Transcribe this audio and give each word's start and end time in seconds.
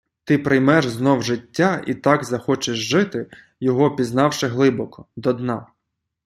Ти 0.23 0.37
приймеш 0.37 0.87
знов 0.87 1.23
життя 1.23 1.83
і 1.87 1.93
так 1.95 2.23
захочеш 2.25 2.77
жити, 2.77 3.29
його 3.59 3.95
пізнавши 3.95 4.47
глибоко, 4.47 5.05
до 5.15 5.33
дна 5.33 5.67